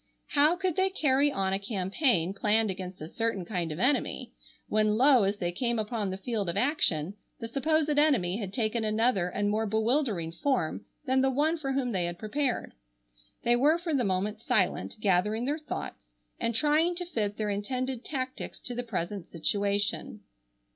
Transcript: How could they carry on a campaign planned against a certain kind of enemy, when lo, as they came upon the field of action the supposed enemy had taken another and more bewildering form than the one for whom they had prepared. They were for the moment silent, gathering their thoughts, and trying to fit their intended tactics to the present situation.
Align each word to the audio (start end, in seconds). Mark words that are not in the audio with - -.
How 0.29 0.55
could 0.55 0.77
they 0.77 0.89
carry 0.89 1.31
on 1.31 1.53
a 1.53 1.59
campaign 1.59 2.33
planned 2.33 2.71
against 2.71 3.03
a 3.03 3.07
certain 3.07 3.45
kind 3.45 3.71
of 3.71 3.77
enemy, 3.77 4.31
when 4.67 4.97
lo, 4.97 5.21
as 5.25 5.37
they 5.37 5.51
came 5.51 5.77
upon 5.77 6.09
the 6.09 6.17
field 6.17 6.49
of 6.49 6.57
action 6.57 7.13
the 7.39 7.47
supposed 7.47 7.87
enemy 7.99 8.37
had 8.37 8.51
taken 8.51 8.83
another 8.83 9.29
and 9.29 9.47
more 9.47 9.67
bewildering 9.67 10.31
form 10.31 10.83
than 11.05 11.21
the 11.21 11.29
one 11.29 11.55
for 11.55 11.73
whom 11.73 11.91
they 11.91 12.05
had 12.05 12.17
prepared. 12.17 12.73
They 13.43 13.55
were 13.55 13.77
for 13.77 13.93
the 13.93 14.03
moment 14.03 14.39
silent, 14.39 14.95
gathering 14.99 15.45
their 15.45 15.59
thoughts, 15.59 16.09
and 16.39 16.55
trying 16.55 16.95
to 16.95 17.05
fit 17.05 17.37
their 17.37 17.51
intended 17.51 18.03
tactics 18.03 18.59
to 18.61 18.73
the 18.73 18.81
present 18.81 19.27
situation. 19.27 20.21